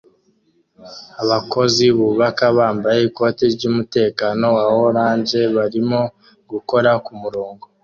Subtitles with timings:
[1.23, 6.01] Abakozi bubaka bambaye ikoti ryumutekano wa orange barimo
[6.51, 7.65] gukora kumurongo